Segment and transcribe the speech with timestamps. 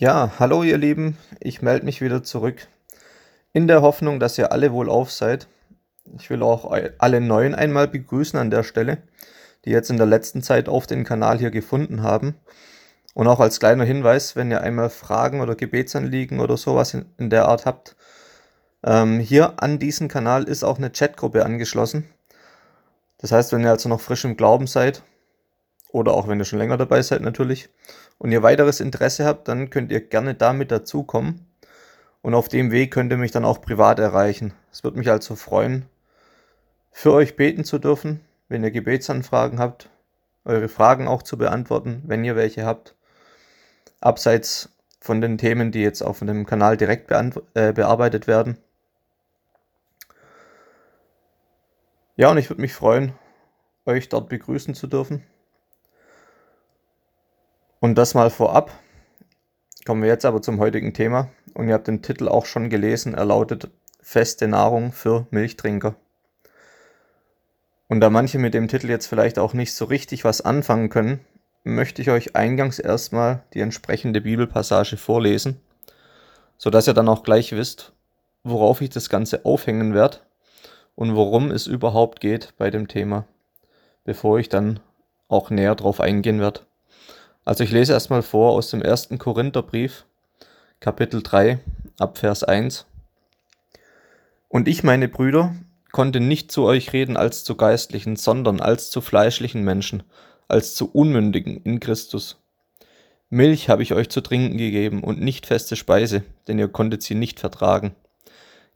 [0.00, 2.68] Ja, hallo ihr Lieben, ich melde mich wieder zurück.
[3.52, 5.48] In der Hoffnung, dass ihr alle wohlauf seid.
[6.16, 8.98] Ich will auch alle Neuen einmal begrüßen an der Stelle,
[9.64, 12.36] die jetzt in der letzten Zeit auf den Kanal hier gefunden haben.
[13.14, 17.48] Und auch als kleiner Hinweis, wenn ihr einmal Fragen oder Gebetsanliegen oder sowas in, der
[17.48, 17.96] Art habt,
[18.84, 22.08] ähm, hier an diesen Kanal ist auch eine Chatgruppe angeschlossen.
[23.16, 25.02] Das heißt, wenn ihr also noch frisch im Glauben seid,
[25.90, 27.68] oder auch wenn ihr schon länger dabei seid natürlich,
[28.18, 31.46] und ihr weiteres Interesse habt, dann könnt ihr gerne damit dazukommen.
[32.20, 34.52] Und auf dem Weg könnt ihr mich dann auch privat erreichen.
[34.72, 35.86] Es würde mich also freuen,
[36.90, 39.88] für euch beten zu dürfen, wenn ihr Gebetsanfragen habt,
[40.44, 42.96] eure Fragen auch zu beantworten, wenn ihr welche habt.
[44.00, 47.10] Abseits von den Themen, die jetzt auf dem Kanal direkt
[47.54, 48.58] äh, bearbeitet werden.
[52.16, 53.12] Ja, und ich würde mich freuen,
[53.86, 55.24] euch dort begrüßen zu dürfen.
[57.80, 58.72] Und das mal vorab.
[59.86, 61.28] Kommen wir jetzt aber zum heutigen Thema.
[61.54, 63.14] Und ihr habt den Titel auch schon gelesen.
[63.14, 63.70] Er lautet
[64.02, 65.94] Feste Nahrung für Milchtrinker.
[67.88, 71.20] Und da manche mit dem Titel jetzt vielleicht auch nicht so richtig was anfangen können,
[71.64, 75.60] möchte ich euch eingangs erstmal die entsprechende Bibelpassage vorlesen,
[76.56, 77.92] sodass ihr dann auch gleich wisst,
[78.44, 80.18] worauf ich das Ganze aufhängen werde
[80.94, 83.26] und worum es überhaupt geht bei dem Thema,
[84.04, 84.80] bevor ich dann
[85.28, 86.60] auch näher drauf eingehen werde.
[87.48, 90.04] Also ich lese erstmal vor aus dem ersten Korintherbrief,
[90.80, 91.58] Kapitel 3,
[91.98, 92.84] Abvers 1.
[94.48, 95.54] Und ich, meine Brüder,
[95.90, 100.02] konnte nicht zu euch reden als zu geistlichen, sondern als zu fleischlichen Menschen,
[100.46, 102.36] als zu Unmündigen in Christus.
[103.30, 107.14] Milch habe ich euch zu trinken gegeben und nicht feste Speise, denn ihr konntet sie
[107.14, 107.94] nicht vertragen.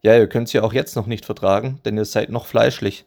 [0.01, 3.05] Ja, ihr könnt sie auch jetzt noch nicht vertragen, denn ihr seid noch fleischlich.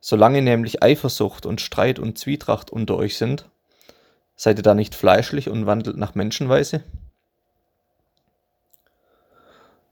[0.00, 3.48] Solange nämlich Eifersucht und Streit und Zwietracht unter euch sind,
[4.36, 6.82] Seid ihr da nicht fleischlich und wandelt nach Menschenweise?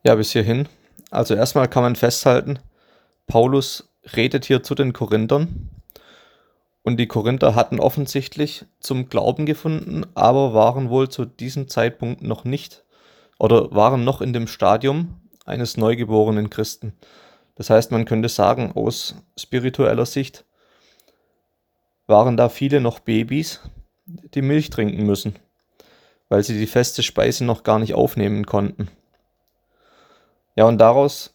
[0.02, 0.68] Ja, bis hierhin.
[1.10, 2.58] Also erstmal kann man festhalten,
[3.26, 5.70] Paulus redet hier zu den Korinthern
[6.82, 12.44] und die Korinther hatten offensichtlich zum Glauben gefunden, aber waren wohl zu diesem Zeitpunkt noch
[12.44, 12.84] nicht
[13.38, 16.94] oder waren noch in dem Stadium eines neugeborenen Christen.
[17.54, 20.44] Das heißt, man könnte sagen, aus spiritueller Sicht
[22.06, 23.60] waren da viele noch Babys,
[24.06, 25.36] die Milch trinken müssen,
[26.28, 28.88] weil sie die feste Speise noch gar nicht aufnehmen konnten.
[30.56, 31.34] Ja, und daraus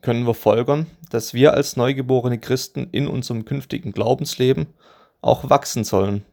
[0.00, 4.68] können wir folgern, dass wir als neugeborene Christen in unserem künftigen Glaubensleben
[5.20, 6.24] auch wachsen sollen.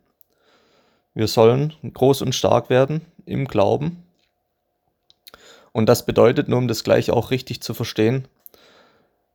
[1.13, 4.03] Wir sollen groß und stark werden im Glauben.
[5.73, 8.27] Und das bedeutet, nur um das gleich auch richtig zu verstehen,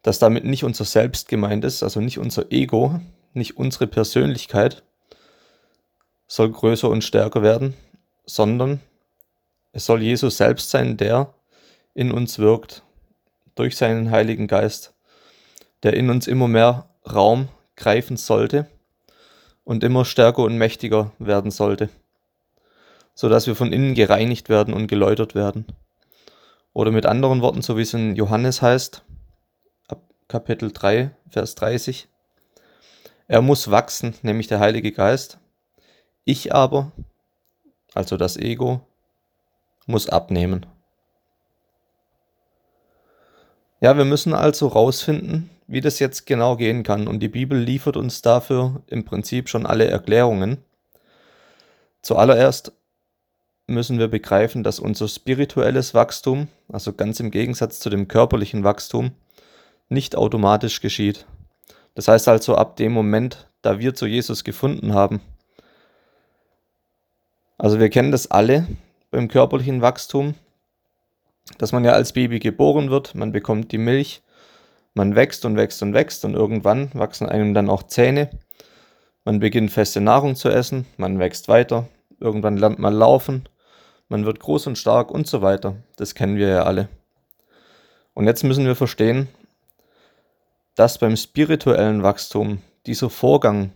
[0.03, 3.01] dass damit nicht unser Selbst gemeint ist, also nicht unser Ego,
[3.35, 4.83] nicht unsere Persönlichkeit,
[6.33, 7.75] soll größer und stärker werden,
[8.25, 8.81] sondern
[9.73, 11.35] es soll Jesus selbst sein, der
[11.93, 12.83] in uns wirkt,
[13.55, 14.95] durch seinen Heiligen Geist,
[15.83, 18.67] der in uns immer mehr Raum greifen sollte
[19.65, 21.91] und immer stärker und mächtiger werden sollte,
[23.15, 25.67] sodass wir von innen gereinigt werden und geläutert werden.
[26.73, 29.05] Oder mit anderen Worten, so wie es in Johannes heißt,
[30.29, 32.09] Kapitel 3, Vers 30,
[33.29, 35.39] er muss wachsen, nämlich der Heilige Geist,
[36.25, 36.93] ich aber,
[37.95, 38.81] also das Ego,
[39.87, 40.67] muss abnehmen.
[43.81, 47.09] Ja, wir müssen also rausfinden, wie das jetzt genau gehen kann.
[47.09, 50.59] Und die Bibel liefert uns dafür im Prinzip schon alle Erklärungen.
[52.01, 52.73] Zuallererst
[53.67, 59.13] müssen wir begreifen, dass unser spirituelles Wachstum, also ganz im Gegensatz zu dem körperlichen Wachstum,
[59.89, 61.27] nicht automatisch geschieht.
[61.95, 65.21] Das heißt also, ab dem Moment, da wir zu Jesus gefunden haben,
[67.63, 68.67] also wir kennen das alle
[69.13, 70.35] beim körperlichen Wachstum,
[71.59, 74.21] dass man ja als Baby geboren wird, man bekommt die Milch,
[74.95, 78.31] man wächst und wächst und wächst und irgendwann wachsen einem dann auch Zähne.
[79.25, 81.87] Man beginnt feste Nahrung zu essen, man wächst weiter,
[82.19, 83.49] irgendwann lernt man laufen,
[84.09, 85.77] man wird groß und stark und so weiter.
[85.95, 86.89] Das kennen wir ja alle.
[88.13, 89.29] Und jetzt müssen wir verstehen,
[90.75, 93.71] dass beim spirituellen Wachstum dieser Vorgang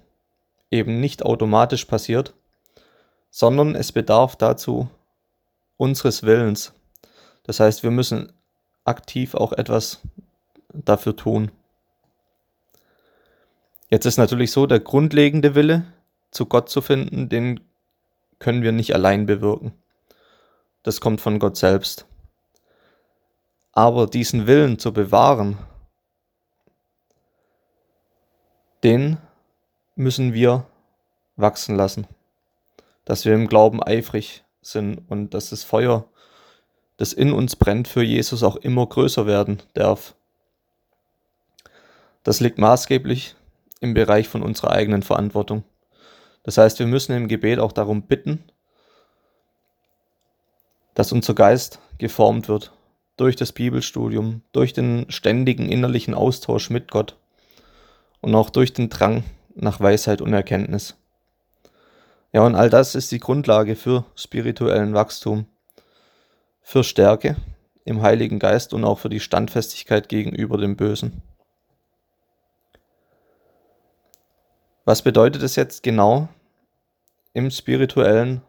[0.72, 2.34] eben nicht automatisch passiert,
[3.36, 4.88] sondern es bedarf dazu
[5.76, 6.72] unseres Willens.
[7.42, 8.32] Das heißt, wir müssen
[8.84, 10.00] aktiv auch etwas
[10.72, 11.50] dafür tun.
[13.90, 15.84] Jetzt ist natürlich so, der grundlegende Wille,
[16.30, 17.60] zu Gott zu finden, den
[18.38, 19.74] können wir nicht allein bewirken.
[20.82, 22.06] Das kommt von Gott selbst.
[23.72, 25.58] Aber diesen Willen zu bewahren,
[28.82, 29.18] den
[29.94, 30.64] müssen wir
[31.36, 32.06] wachsen lassen
[33.06, 36.04] dass wir im Glauben eifrig sind und dass das Feuer,
[36.98, 40.14] das in uns brennt, für Jesus auch immer größer werden darf.
[42.22, 43.36] Das liegt maßgeblich
[43.80, 45.62] im Bereich von unserer eigenen Verantwortung.
[46.42, 48.42] Das heißt, wir müssen im Gebet auch darum bitten,
[50.94, 52.72] dass unser Geist geformt wird
[53.16, 57.16] durch das Bibelstudium, durch den ständigen innerlichen Austausch mit Gott
[58.20, 59.22] und auch durch den Drang
[59.54, 60.96] nach Weisheit und Erkenntnis.
[62.32, 65.46] Ja, und all das ist die Grundlage für spirituellen Wachstum,
[66.60, 67.36] für Stärke
[67.84, 71.22] im Heiligen Geist und auch für die Standfestigkeit gegenüber dem Bösen.
[74.84, 76.28] Was bedeutet es jetzt genau,
[77.32, 78.42] im spirituellen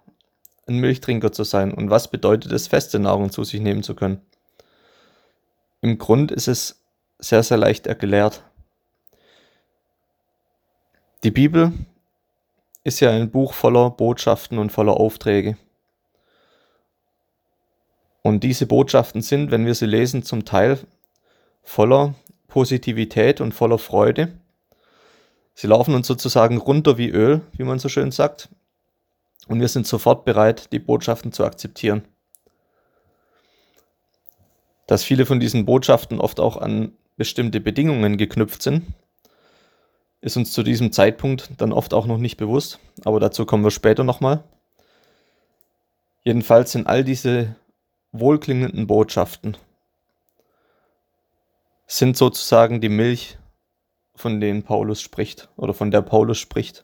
[0.68, 4.22] ein Milchtrinker zu sein und was bedeutet es, feste Nahrung zu sich nehmen zu können?
[5.82, 6.84] Im Grund ist es
[7.20, 8.44] sehr, sehr leicht erklärt.
[11.24, 11.74] Die Bibel
[12.88, 15.58] ist ja ein Buch voller Botschaften und voller Aufträge.
[18.22, 20.80] Und diese Botschaften sind, wenn wir sie lesen, zum Teil
[21.64, 22.16] voller
[22.48, 24.40] Positivität und voller Freude.
[25.54, 28.48] Sie laufen uns sozusagen runter wie Öl, wie man so schön sagt.
[29.50, 32.08] Und wir sind sofort bereit, die Botschaften zu akzeptieren.
[34.88, 38.86] Dass viele von diesen Botschaften oft auch an bestimmte Bedingungen geknüpft sind,
[40.28, 43.72] ist uns zu diesem Zeitpunkt dann oft auch noch nicht bewusst, aber dazu kommen wir
[43.72, 44.44] später nochmal.
[46.24, 47.56] Jedenfalls sind all diese
[48.12, 49.58] wohlklingenden Botschaften
[51.88, 53.38] sind sozusagen die Milch
[54.14, 56.84] von denen Paulus spricht oder von der Paulus spricht.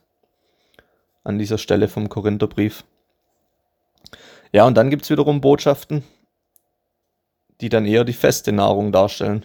[1.22, 2.84] An dieser Stelle vom Korintherbrief.
[4.52, 6.04] Ja, und dann gibt es wiederum Botschaften,
[7.60, 9.44] die dann eher die feste Nahrung darstellen.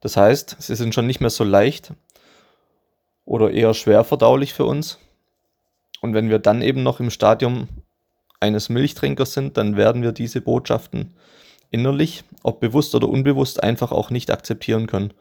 [0.00, 1.92] Das heißt, sie sind schon nicht mehr so leicht
[3.28, 4.98] oder eher schwer verdaulich für uns.
[6.00, 7.68] Und wenn wir dann eben noch im Stadium
[8.40, 11.14] eines Milchtrinkers sind, dann werden wir diese Botschaften
[11.70, 15.12] innerlich, ob bewusst oder unbewusst, einfach auch nicht akzeptieren können.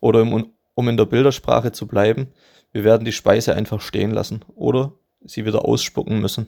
[0.00, 2.32] Oder im um in der Bildersprache zu bleiben,
[2.72, 6.46] wir werden die Speise einfach stehen lassen oder sie wieder ausspucken müssen.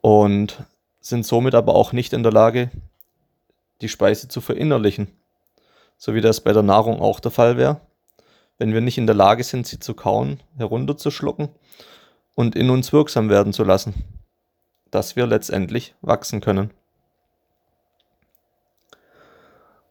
[0.00, 0.64] Und
[1.00, 2.70] sind somit aber auch nicht in der Lage,
[3.82, 5.08] die Speise zu verinnerlichen,
[5.98, 7.82] so wie das bei der Nahrung auch der Fall wäre,
[8.62, 11.48] wenn wir nicht in der Lage sind, sie zu kauen, herunterzuschlucken
[12.36, 13.92] und in uns wirksam werden zu lassen,
[14.92, 16.70] dass wir letztendlich wachsen können.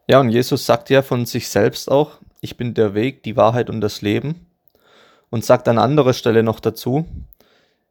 [0.08, 3.70] Ja, und Jesus sagt ja von sich selbst auch, ich bin der Weg, die Wahrheit
[3.70, 4.48] und das Leben.
[5.30, 7.06] Und sagt an anderer Stelle noch dazu,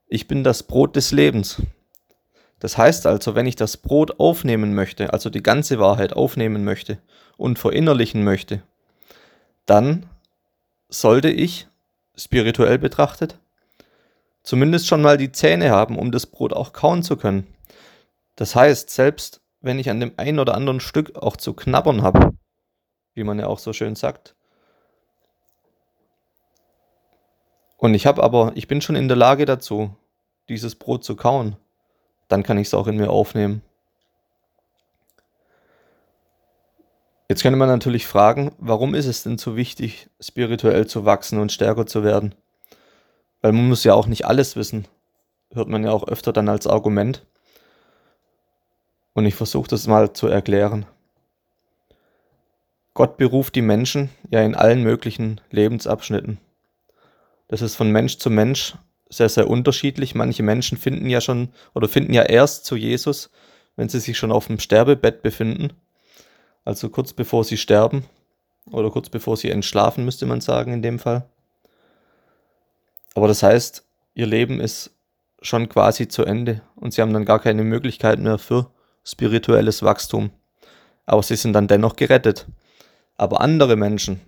[0.08, 1.60] ich bin das Brot des Lebens.
[2.58, 6.96] Das heißt also, wenn ich das Brot aufnehmen möchte, also die ganze Wahrheit aufnehmen möchte
[7.36, 8.62] und verinnerlichen möchte,
[9.66, 10.06] dann
[10.90, 11.69] sollte ich,
[12.16, 13.38] spirituell betrachtet,
[14.42, 17.46] zumindest schon mal die Zähne haben, um das Brot auch kauen zu können.
[18.37, 22.32] Das heißt, selbst wenn ich an dem einen oder anderen Stück auch zu knabbern habe,
[23.14, 24.34] wie man ja auch so schön sagt.
[27.76, 29.94] Und ich habe aber, ich bin schon in der Lage dazu,
[30.48, 31.56] dieses Brot zu kauen,
[32.28, 33.62] dann kann ich es auch in mir aufnehmen.
[37.30, 41.52] Jetzt könnte man natürlich fragen, warum ist es denn so wichtig, spirituell zu wachsen und
[41.52, 42.34] stärker zu werden?
[43.40, 44.88] Weil man muss ja auch nicht alles wissen,
[45.52, 47.24] hört man ja auch öfter dann als Argument.
[49.12, 50.87] Und ich versuche das mal zu erklären.
[52.94, 56.38] Gott beruft die Menschen ja in allen möglichen Lebensabschnitten.
[57.46, 58.75] Das ist von Mensch zu Mensch
[59.08, 60.16] sehr, sehr unterschiedlich.
[60.16, 63.30] Manche Menschen finden ja schon oder finden ja erst zu Jesus,
[63.76, 65.75] wenn sie sich schon auf dem Sterbebett befinden.
[66.64, 68.05] Also kurz bevor sie sterben
[68.71, 71.25] oder kurz bevor sie entschlafen, müsste man sagen in dem Fall.
[73.14, 74.90] Aber das heißt, ihr Leben ist
[75.43, 78.71] schon quasi zu Ende und sie haben dann gar keine Möglichkeit mehr für
[79.05, 80.31] spirituelles Wachstum.
[81.07, 82.47] Aber sie sind dann dennoch gerettet.
[83.17, 84.21] Aber andere Menschen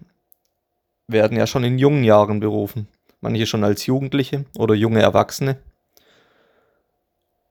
[1.07, 2.89] werden ja schon in jungen Jahren berufen.
[3.21, 5.59] Manche schon als Jugendliche oder junge Erwachsene.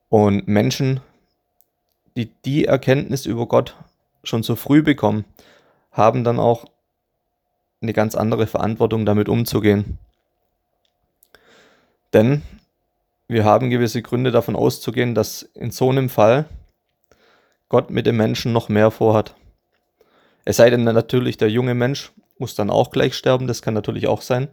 [0.09, 0.99] Und Menschen,
[2.17, 3.75] die die Erkenntnis über Gott
[4.23, 5.25] schon so früh bekommen,
[5.91, 6.65] haben dann auch
[7.81, 9.97] eine ganz andere Verantwortung damit umzugehen.
[12.13, 12.41] Denn
[13.27, 16.45] wir haben gewisse Gründe davon auszugehen, dass in so einem Fall
[17.69, 19.35] Gott mit dem Menschen noch mehr vorhat.
[20.43, 24.07] Es sei denn natürlich, der junge Mensch muss dann auch gleich sterben, das kann natürlich
[24.07, 24.49] auch sein.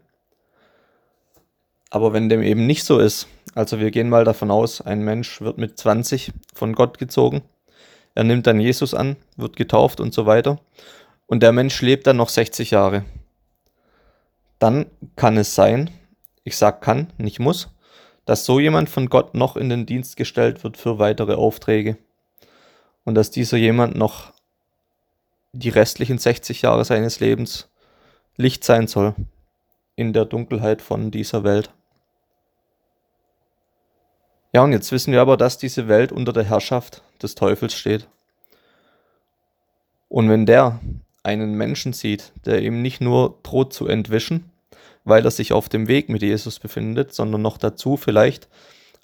[1.91, 5.41] Aber wenn dem eben nicht so ist, also wir gehen mal davon aus, ein Mensch
[5.41, 7.43] wird mit 20 von Gott gezogen,
[8.19, 10.59] er nimmt dann Jesus an, wird getauft und so weiter,
[11.29, 13.05] und der Mensch lebt dann noch 60 Jahre.
[14.59, 15.91] Dann kann es sein,
[16.43, 17.69] ich sage kann, nicht muss,
[18.25, 21.97] dass so jemand von Gott noch in den Dienst gestellt wird für weitere Aufträge
[23.05, 24.33] und dass dieser jemand noch
[25.53, 27.69] die restlichen 60 Jahre seines Lebens
[28.37, 29.15] Licht sein soll
[29.95, 31.71] in der Dunkelheit von dieser Welt.
[34.52, 38.09] Ja, und jetzt wissen wir aber, dass diese Welt unter der Herrschaft des Teufels steht.
[40.09, 40.81] Und wenn der
[41.23, 44.50] einen Menschen sieht, der ihm nicht nur droht zu entwischen,
[45.05, 48.49] weil er sich auf dem Weg mit Jesus befindet, sondern noch dazu vielleicht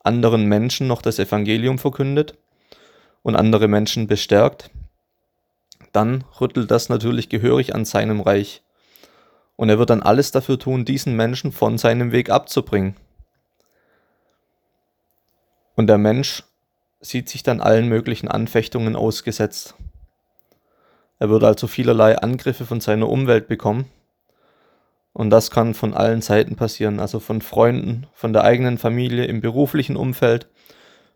[0.03, 2.37] anderen Menschen noch das Evangelium verkündet
[3.23, 4.71] und andere Menschen bestärkt,
[5.93, 8.63] dann rüttelt das natürlich gehörig an seinem Reich.
[9.57, 12.97] Und er wird dann alles dafür tun, diesen Menschen von seinem Weg abzubringen.
[15.75, 16.45] Und der Mensch
[17.01, 19.75] sieht sich dann allen möglichen Anfechtungen ausgesetzt.
[21.19, 23.87] Er wird also vielerlei Angriffe von seiner Umwelt bekommen.
[25.13, 29.41] Und das kann von allen Seiten passieren, also von Freunden, von der eigenen Familie, im
[29.41, 30.49] beruflichen Umfeld,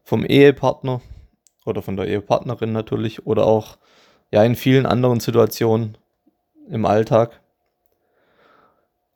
[0.05, 1.01] vom Ehepartner
[1.67, 3.77] oder von der Ehepartnerin natürlich oder auch
[4.31, 5.99] ja in vielen anderen Situationen
[6.71, 7.41] im Alltag.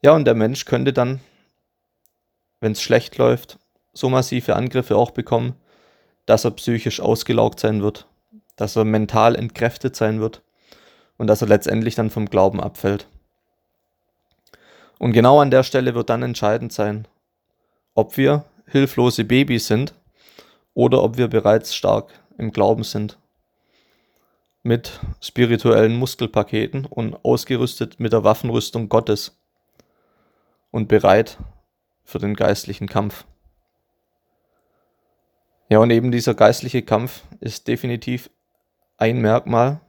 [0.02, 1.20] Ja, und der Mensch könnte dann,
[2.60, 3.58] wenn es schlecht läuft,
[3.92, 5.54] so massive Angriffe auch bekommen,
[6.26, 8.06] dass er psychisch ausgelaugt sein wird,
[8.56, 10.42] dass er mental entkräftet sein wird
[11.18, 13.06] und dass er letztendlich dann vom Glauben abfällt.
[14.98, 17.08] Und genau an der Stelle wird dann entscheidend sein,
[17.94, 19.94] ob wir hilflose Babys sind
[20.74, 23.18] oder ob wir bereits stark im Glauben sind.
[24.62, 29.36] Mit spirituellen Muskelpaketen und ausgerüstet mit der Waffenrüstung Gottes
[30.70, 31.36] und bereit
[32.04, 33.24] für den geistlichen Kampf.
[35.72, 38.28] Ja, und eben dieser geistliche Kampf ist definitiv
[38.98, 39.80] ein Merkmal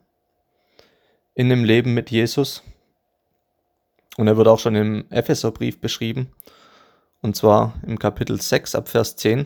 [1.36, 2.63] in dem Leben mit Jesus.
[4.16, 6.32] Und er wird auch schon im Epheserbrief beschrieben.
[7.22, 9.46] Und zwar im Kapitel 6 ab Vers 10.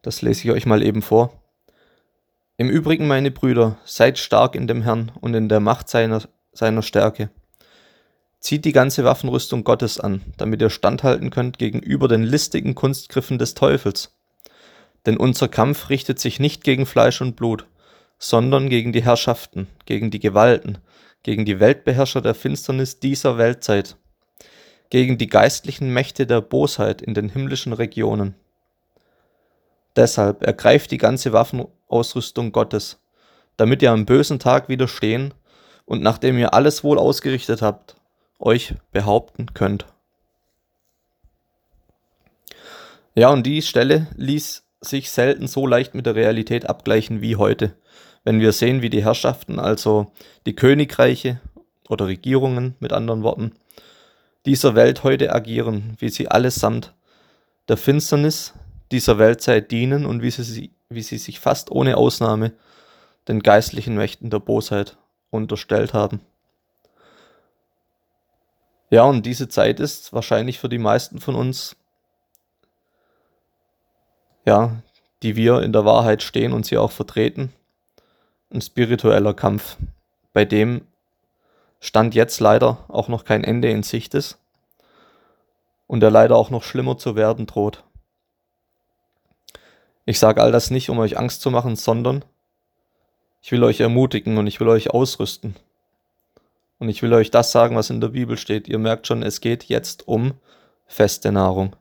[0.00, 1.42] Das lese ich euch mal eben vor.
[2.56, 6.22] Im Übrigen, meine Brüder, seid stark in dem Herrn und in der Macht seiner,
[6.54, 7.28] seiner Stärke.
[8.40, 13.52] Zieht die ganze Waffenrüstung Gottes an, damit ihr standhalten könnt gegenüber den listigen Kunstgriffen des
[13.52, 14.16] Teufels.
[15.06, 17.66] Denn unser Kampf richtet sich nicht gegen Fleisch und Blut,
[18.18, 20.78] sondern gegen die Herrschaften, gegen die Gewalten,
[21.22, 23.96] gegen die Weltbeherrscher der Finsternis dieser Weltzeit,
[24.90, 28.34] gegen die geistlichen Mächte der Bosheit in den himmlischen Regionen.
[29.96, 33.00] Deshalb ergreift die ganze Waffenausrüstung Gottes,
[33.56, 35.34] damit ihr am bösen Tag widerstehen
[35.84, 37.96] und nachdem ihr alles wohl ausgerichtet habt,
[38.38, 39.86] euch behaupten könnt.
[43.14, 47.74] Ja, und die Stelle ließ sich selten so leicht mit der Realität abgleichen wie heute,
[48.24, 50.12] wenn wir sehen, wie die Herrschaften, also
[50.44, 51.40] die Königreiche
[51.88, 53.52] oder Regierungen mit anderen Worten,
[54.44, 56.92] dieser Welt heute agieren, wie sie allesamt
[57.68, 58.54] der Finsternis
[58.90, 62.52] dieser Weltzeit dienen und wie sie, wie sie sich fast ohne Ausnahme
[63.28, 64.96] den geistlichen Mächten der Bosheit
[65.30, 66.20] unterstellt haben.
[68.90, 71.76] Ja, und diese Zeit ist wahrscheinlich für die meisten von uns
[74.44, 74.76] ja,
[75.22, 77.52] die wir in der Wahrheit stehen und sie auch vertreten.
[78.52, 79.76] Ein spiritueller Kampf,
[80.32, 80.82] bei dem
[81.80, 84.38] Stand jetzt leider auch noch kein Ende in Sicht ist
[85.86, 87.82] und der leider auch noch schlimmer zu werden droht.
[90.04, 92.24] Ich sage all das nicht, um euch Angst zu machen, sondern
[93.40, 95.56] ich will euch ermutigen und ich will euch ausrüsten.
[96.78, 98.68] Und ich will euch das sagen, was in der Bibel steht.
[98.68, 100.34] Ihr merkt schon, es geht jetzt um
[100.86, 101.76] feste Nahrung.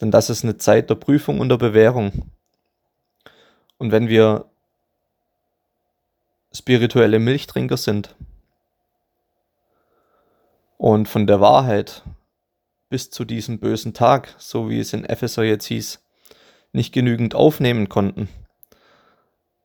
[0.00, 2.30] Denn das ist eine Zeit der Prüfung und der Bewährung.
[3.78, 4.46] Und wenn wir
[6.52, 8.14] spirituelle Milchtrinker sind
[10.78, 12.02] und von der Wahrheit
[12.88, 16.00] bis zu diesem bösen Tag, so wie es in Epheser jetzt hieß,
[16.72, 18.28] nicht genügend aufnehmen konnten,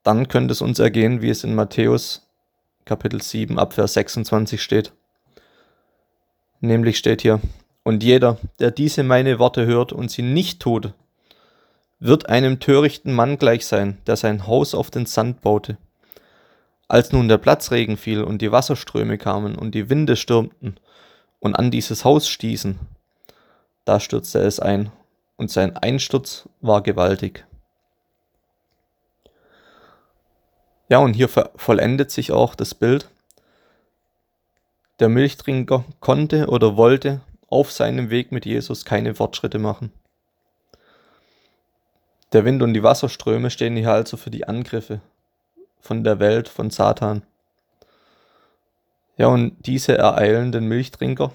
[0.02, 2.28] dann könnte es uns ergehen, wie es in Matthäus
[2.84, 4.92] Kapitel 7 Abvers 26 steht.
[6.60, 7.40] Nämlich steht hier,
[7.84, 10.92] und jeder, der diese meine Worte hört und sie nicht tut,
[11.98, 15.76] wird einem törichten Mann gleich sein, der sein Haus auf den Sand baute.
[16.88, 20.78] Als nun der Platzregen fiel und die Wasserströme kamen und die Winde stürmten
[21.40, 22.78] und an dieses Haus stießen,
[23.84, 24.92] da stürzte es ein,
[25.36, 27.44] und sein Einsturz war gewaltig.
[30.88, 33.08] Ja, und hier vollendet sich auch das Bild.
[35.00, 39.92] Der Milchtrinker konnte oder wollte auf seinem Weg mit Jesus keine Fortschritte machen.
[42.32, 45.00] Der Wind und die Wasserströme stehen hier also für die Angriffe
[45.80, 47.22] von der Welt, von Satan.
[49.18, 51.32] Ja, und diese ereilen den Milchtrinker.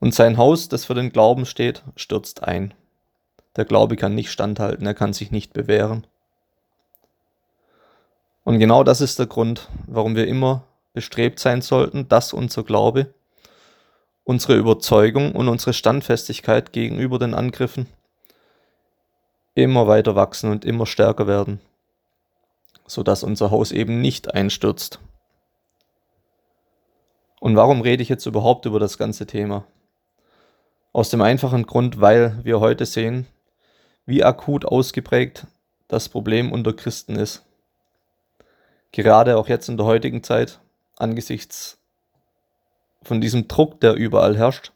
[0.00, 2.74] Und sein Haus, das für den Glauben steht, stürzt ein.
[3.56, 6.06] Der Glaube kann nicht standhalten, er kann sich nicht bewähren.
[8.42, 13.13] Und genau das ist der Grund, warum wir immer bestrebt sein sollten, dass unser Glaube,
[14.24, 17.86] unsere Überzeugung und unsere Standfestigkeit gegenüber den Angriffen
[19.54, 21.60] immer weiter wachsen und immer stärker werden,
[22.86, 24.98] sodass unser Haus eben nicht einstürzt.
[27.40, 29.66] Und warum rede ich jetzt überhaupt über das ganze Thema?
[30.92, 33.26] Aus dem einfachen Grund, weil wir heute sehen,
[34.06, 35.46] wie akut ausgeprägt
[35.88, 37.44] das Problem unter Christen ist.
[38.92, 40.60] Gerade auch jetzt in der heutigen Zeit,
[40.96, 41.78] angesichts
[43.04, 44.72] von diesem Druck, der überall herrscht.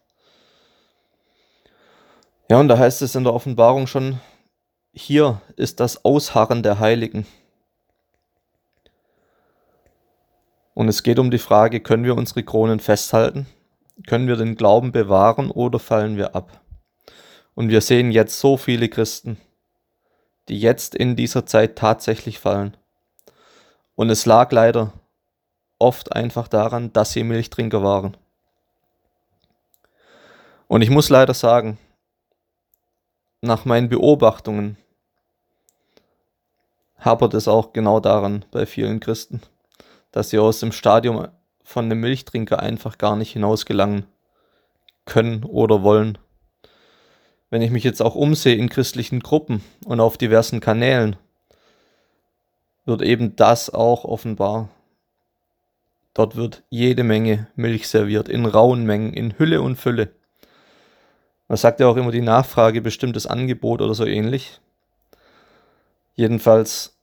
[2.49, 4.19] Ja, und da heißt es in der Offenbarung schon,
[4.91, 7.27] hier ist das Ausharren der Heiligen.
[10.73, 13.47] Und es geht um die Frage, können wir unsere Kronen festhalten?
[14.07, 16.61] Können wir den Glauben bewahren oder fallen wir ab?
[17.53, 19.37] Und wir sehen jetzt so viele Christen,
[20.47, 22.77] die jetzt in dieser Zeit tatsächlich fallen.
[23.95, 24.93] Und es lag leider
[25.79, 28.15] oft einfach daran, dass sie Milchtrinker waren.
[30.67, 31.79] Und ich muss leider sagen,
[33.41, 34.77] nach meinen Beobachtungen
[36.99, 39.41] hapert es auch genau daran bei vielen Christen,
[40.11, 41.27] dass sie aus dem Stadium
[41.63, 44.05] von einem Milchtrinker einfach gar nicht hinausgelangen
[45.05, 46.17] können oder wollen.
[47.49, 51.15] Wenn ich mich jetzt auch umsehe in christlichen Gruppen und auf diversen Kanälen,
[52.85, 54.69] wird eben das auch offenbar.
[56.19, 60.11] Dort wird jede Menge Milch serviert, in rauen Mengen, in Hülle und Fülle.
[61.47, 64.59] Man sagt ja auch immer die Nachfrage, bestimmtes Angebot oder so ähnlich.
[66.15, 66.99] Jedenfalls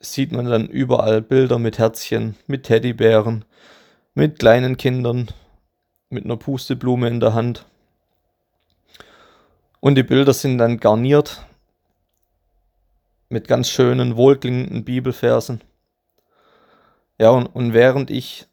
[0.00, 3.44] sieht man dann überall Bilder mit Herzchen, mit Teddybären,
[4.14, 5.28] mit kleinen Kindern,
[6.08, 7.66] mit einer Pusteblume in der Hand.
[9.80, 11.44] Und die Bilder sind dann garniert
[13.28, 15.60] mit ganz schönen, wohlklingenden Bibelversen.
[17.18, 18.46] Ja, und, und während ich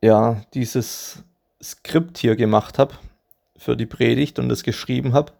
[0.00, 1.22] ja dieses
[1.62, 2.94] Skript hier gemacht habe
[3.56, 5.32] für die Predigt und es geschrieben habe,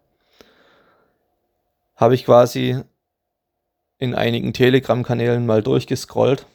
[1.95, 2.81] habe ich quasi
[3.97, 6.45] in einigen Telegram-Kanälen mal durchgescrollt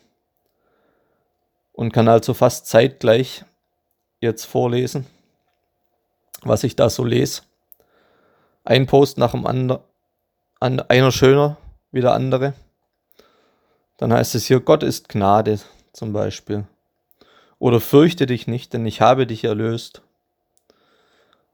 [1.72, 3.44] und kann also fast zeitgleich
[4.20, 5.06] jetzt vorlesen,
[6.42, 7.42] was ich da so lese.
[8.64, 9.82] Ein Post nach dem anderen
[10.60, 11.56] an einer schöner
[11.90, 12.52] wie der andere.
[14.00, 15.60] Dann heißt es hier, Gott ist Gnade
[15.92, 16.64] zum Beispiel.
[17.58, 20.00] Oder fürchte dich nicht, denn ich habe dich erlöst.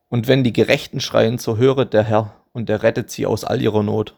[0.09, 3.61] Und wenn die Gerechten schreien, so höre der Herr und er rettet sie aus all
[3.61, 4.15] ihrer Not.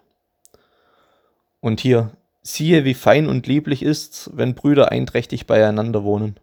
[1.61, 2.11] Und hier,
[2.43, 6.39] siehe, wie fein und lieblich ist's, wenn Brüder einträchtig beieinander wohnen.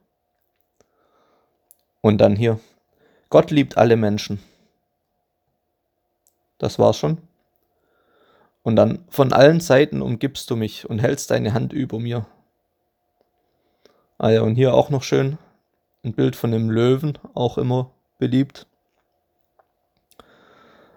[2.01, 2.59] Und dann hier,
[3.29, 4.41] Gott liebt alle Menschen.
[6.57, 7.19] Das war's schon.
[8.65, 12.25] Und dann von allen Seiten umgibst du mich und hältst deine Hand über mir.
[14.17, 15.37] Ah ja, und hier auch noch schön
[16.03, 18.65] ein Bild von dem Löwen, auch immer beliebt.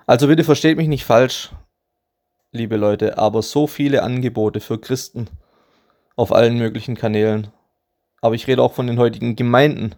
[0.07, 1.51] Also bitte versteht mich nicht falsch,
[2.53, 5.29] liebe Leute, aber so viele Angebote für Christen
[6.17, 7.49] auf allen möglichen Kanälen.
[8.23, 9.95] Aber ich rede auch von den heutigen Gemeinden,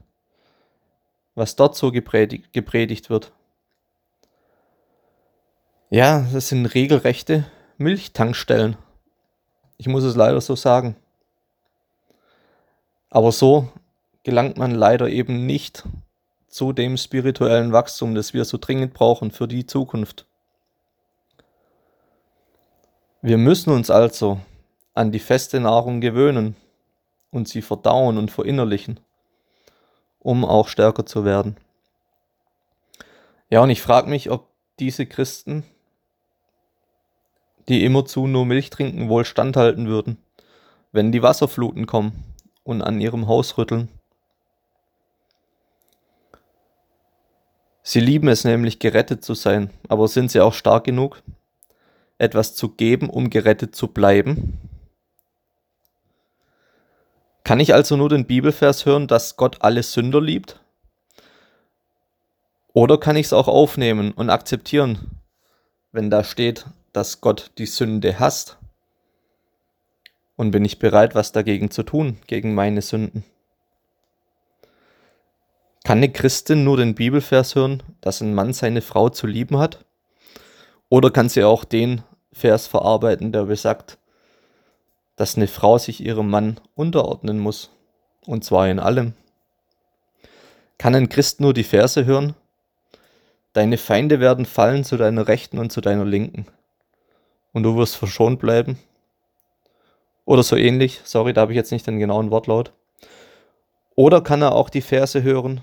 [1.37, 3.33] was dort so gepredigt, gepredigt wird.
[5.89, 7.47] Ja, das sind regelrechte
[7.81, 8.77] Milchtankstellen.
[9.79, 10.97] Ich muss es leider so sagen.
[13.09, 13.69] Aber so
[14.23, 15.85] gelangt man leider eben nicht
[16.47, 20.27] zu dem spirituellen Wachstum, das wir so dringend brauchen für die Zukunft.
[23.23, 24.41] Wir müssen uns also
[24.93, 26.57] an die feste Nahrung gewöhnen
[27.31, 29.01] und sie verdauen und verinnerlichen,
[30.19, 31.57] um auch stärker zu werden.
[33.49, 35.65] Ja, und ich frage mich, ob diese Christen
[37.71, 40.19] die immerzu nur Milch trinken, wohl standhalten würden,
[40.93, 42.25] wenn die Wasserfluten kommen
[42.65, 43.89] und an ihrem Haus rütteln.
[47.83, 51.23] Sie lieben es nämlich, gerettet zu sein, aber sind sie auch stark genug,
[52.19, 54.59] etwas zu geben, um gerettet zu bleiben?
[57.45, 60.61] Kann ich also nur den Bibelvers hören, dass Gott alle Sünder liebt?
[62.73, 65.21] Oder kann ich es auch aufnehmen und akzeptieren,
[65.91, 68.59] wenn da steht, dass Gott die Sünde hasst?
[70.37, 73.25] Und bin ich bereit, was dagegen zu tun, gegen meine Sünden?
[75.85, 79.85] Kann eine Christin nur den Bibelvers hören, dass ein Mann seine Frau zu lieben hat?
[80.89, 83.99] Oder kann sie auch den Vers verarbeiten, der besagt,
[85.17, 87.71] dass eine Frau sich ihrem Mann unterordnen muss?
[88.27, 89.15] Und zwar in allem.
[90.79, 92.35] Kann ein Christ nur die Verse hören?
[93.53, 96.47] Deine Feinde werden fallen zu deiner Rechten und zu deiner Linken.
[97.53, 98.79] Und du wirst verschont bleiben.
[100.25, 101.01] Oder so ähnlich.
[101.05, 102.73] Sorry, da habe ich jetzt nicht den genauen Wortlaut.
[103.97, 105.61] Oder kann er auch die Verse hören,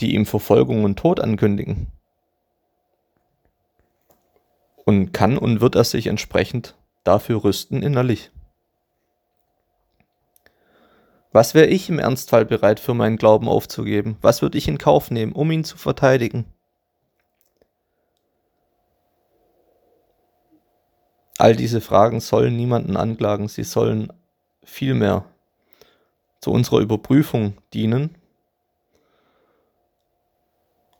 [0.00, 1.88] die ihm Verfolgung und Tod ankündigen?
[4.84, 8.30] Und kann und wird er sich entsprechend dafür rüsten innerlich?
[11.32, 14.16] Was wäre ich im Ernstfall bereit für meinen Glauben aufzugeben?
[14.20, 16.44] Was würde ich in Kauf nehmen, um ihn zu verteidigen?
[21.38, 24.12] All diese Fragen sollen niemanden anklagen, sie sollen
[24.62, 25.24] vielmehr
[26.40, 28.16] zu unserer Überprüfung dienen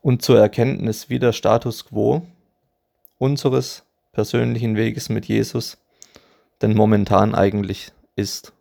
[0.03, 2.27] und zur Erkenntnis, wie der Status quo
[3.18, 5.79] unseres persönlichen Weges mit Jesus
[6.62, 8.53] denn momentan eigentlich ist.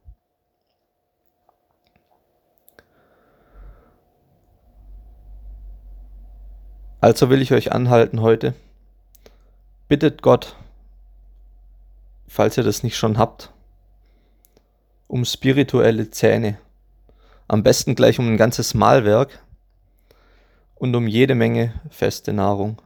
[6.99, 8.53] Also will ich euch anhalten heute.
[9.87, 10.55] Bittet Gott,
[12.33, 13.53] falls ihr das nicht schon habt,
[15.07, 16.57] um spirituelle Zähne.
[17.47, 19.45] Am besten gleich um ein ganzes Mahlwerk
[20.73, 22.81] und um jede Menge feste Nahrung.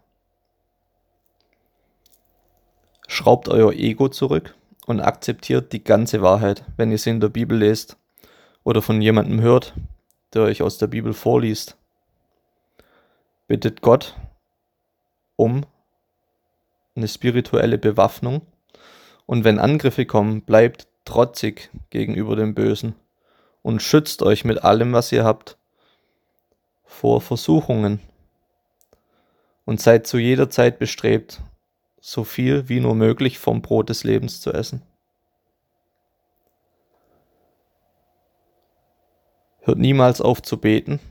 [3.07, 4.53] Schraubt euer Ego zurück
[4.86, 7.95] und akzeptiert die ganze Wahrheit, wenn ihr sie in der Bibel lest
[8.65, 9.75] oder von jemandem hört,
[10.33, 11.77] der euch aus der Bibel vorliest
[13.47, 14.13] bittet Gott
[15.38, 15.65] um
[16.97, 18.41] eine spirituelle Bewaffnung
[19.28, 22.96] und wenn Angriffe kommen, bleibt trotzig gegenüber dem Bösen
[23.62, 25.58] und schützt euch mit allem, was ihr habt,
[26.86, 28.00] vor Versuchungen
[29.66, 31.42] und seid zu jeder Zeit bestrebt,
[32.00, 34.82] so viel wie nur möglich vom Brot des Lebens zu essen.
[39.60, 41.02] Hört niemals auf zu beten,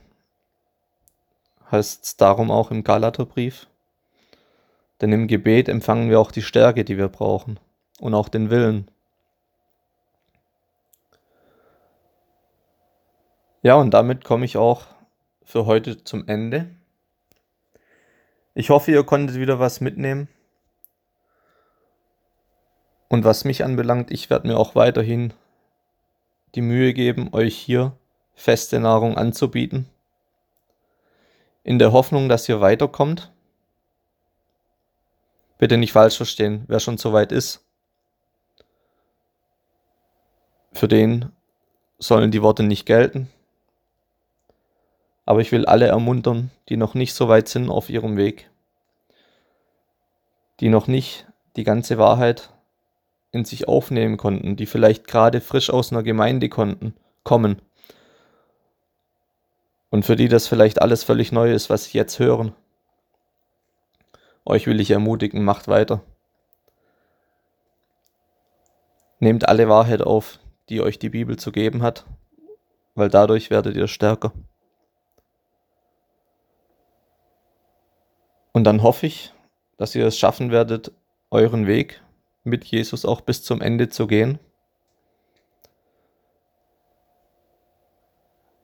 [1.71, 3.67] heißt es darum auch im Galaterbrief.
[5.03, 7.61] Denn im Gebet empfangen wir auch die Stärke, die wir brauchen
[8.01, 8.91] und auch den Willen.
[13.63, 14.87] Ja, und damit komme ich auch
[15.45, 16.71] für heute zum Ende.
[18.55, 20.29] Ich hoffe, ihr konntet wieder was mitnehmen.
[23.09, 25.33] Und was mich anbelangt, ich werde mir auch weiterhin
[26.55, 27.97] die Mühe geben, euch hier
[28.35, 29.89] feste Nahrung anzubieten
[31.67, 33.33] in der Hoffnung, dass ihr weiterkommt.
[35.59, 37.66] Bitte nicht falsch verstehen, wer schon so weit ist.
[40.77, 41.33] Für den
[41.99, 43.31] sollen die Worte nicht gelten.
[45.25, 48.51] Aber ich will alle ermuntern, die noch nicht so weit sind auf ihrem Weg,
[50.61, 52.51] die noch nicht die ganze Wahrheit
[53.33, 57.63] in sich aufnehmen konnten, die vielleicht gerade frisch aus einer Gemeinde konnten, kommen
[59.89, 62.53] und für die das vielleicht alles völlig neu ist, was sie jetzt hören.
[64.45, 66.03] Euch will ich ermutigen, macht weiter.
[69.21, 72.07] Nehmt alle Wahrheit auf, die euch die Bibel zu geben hat,
[72.95, 74.33] weil dadurch werdet ihr stärker.
[78.53, 79.33] Und dann hoffe ich,
[79.77, 80.93] dass ihr es schaffen werdet,
[81.31, 82.03] euren Weg
[82.45, 84.39] mit Jesus auch bis zum Ende zu gehen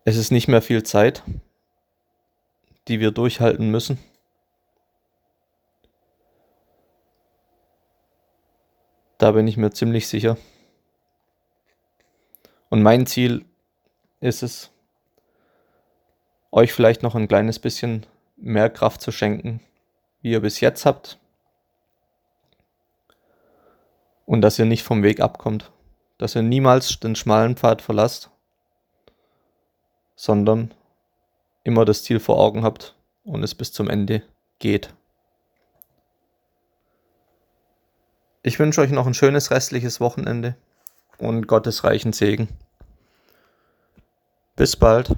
[0.05, 1.23] Es ist nicht mehr viel Zeit,
[2.89, 3.99] die wir durchhalten müssen.
[9.19, 10.37] Da bin ich mir ziemlich sicher.
[12.73, 13.45] Und mein Ziel
[14.21, 14.71] ist es,
[16.51, 18.07] euch vielleicht noch ein kleines bisschen
[18.39, 19.61] mehr Kraft zu schenken,
[20.23, 21.19] wie ihr bis jetzt habt.
[24.25, 25.71] Und dass ihr nicht vom Weg abkommt,
[26.17, 28.31] dass ihr niemals den schmalen Pfad verlasst,
[30.17, 30.73] sondern
[31.65, 34.23] immer das Ziel vor Augen habt und es bis zum Ende
[34.61, 34.95] geht.
[38.43, 40.57] Ich wünsche euch noch ein schönes restliches Wochenende
[41.23, 42.49] und Gottes reichen Segen.
[44.57, 45.13] Bis bald.